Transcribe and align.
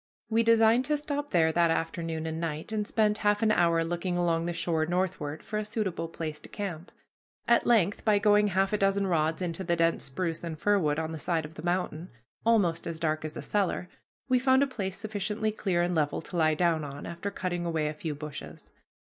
We 0.31 0.41
designed 0.41 0.85
to 0.85 0.97
stop 0.97 1.29
there 1.29 1.51
that 1.51 1.69
afternoon 1.69 2.25
and 2.25 2.39
night, 2.41 2.71
and 2.71 2.87
spent 2.87 3.19
half 3.19 3.43
an 3.43 3.51
hour 3.51 3.83
looking 3.83 4.17
along 4.17 4.47
the 4.47 4.51
shore 4.53 4.87
northward 4.87 5.43
for 5.43 5.59
a 5.59 5.63
suitable 5.63 6.07
place 6.07 6.39
to 6.39 6.49
camp. 6.49 6.91
At 7.47 7.67
length, 7.67 8.03
by 8.03 8.17
going 8.17 8.47
half 8.47 8.73
a 8.73 8.79
dozen 8.79 9.05
rods 9.05 9.43
into 9.43 9.63
the 9.63 9.75
dense 9.75 10.05
spruce 10.05 10.43
and 10.43 10.57
fir 10.57 10.79
wood 10.79 10.97
on 10.97 11.11
the 11.11 11.19
side 11.19 11.45
of 11.45 11.53
the 11.53 11.61
mountain 11.61 12.09
almost 12.43 12.87
as 12.87 12.99
dark 12.99 13.23
as 13.23 13.37
a 13.37 13.43
cellar, 13.43 13.89
we 14.27 14.39
found 14.39 14.63
a 14.63 14.65
place 14.65 14.97
sufficiently 14.97 15.51
clear 15.51 15.83
and 15.83 15.93
level 15.93 16.19
to 16.19 16.35
lie 16.35 16.55
down 16.55 16.83
on, 16.83 17.05
after 17.05 17.29
cutting 17.29 17.63
away 17.63 17.87
a 17.87 17.93
few 17.93 18.15
bushes. 18.15 18.71